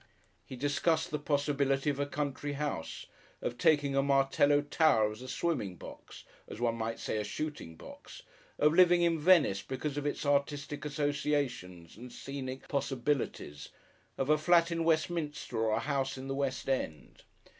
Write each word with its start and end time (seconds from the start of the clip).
He 0.43 0.55
discussed 0.55 1.11
the 1.11 1.19
possibility 1.19 1.91
of 1.91 1.99
a 1.99 2.07
country 2.07 2.53
house, 2.53 3.05
of 3.39 3.59
taking 3.59 3.95
a 3.95 4.01
Martello 4.01 4.61
tower 4.61 5.11
as 5.11 5.21
a 5.21 5.27
swimming 5.27 5.75
box 5.75 6.23
(as 6.47 6.59
one 6.59 6.73
might 6.73 6.97
say 6.97 7.17
a 7.17 7.23
shooting 7.23 7.75
box) 7.75 8.23
of 8.57 8.73
living 8.73 9.03
in 9.03 9.19
Venice 9.19 9.61
because 9.61 9.97
of 9.97 10.07
its 10.07 10.25
artistic 10.25 10.85
associations 10.85 11.97
and 11.97 12.11
scenic 12.11 12.67
possibilities, 12.67 13.69
of 14.17 14.31
a 14.31 14.39
flat 14.39 14.71
in 14.71 14.83
Westminster 14.85 15.59
or 15.59 15.75
a 15.75 15.79
house 15.79 16.17
in 16.17 16.27
the 16.27 16.33
West 16.33 16.67
End. 16.67 17.21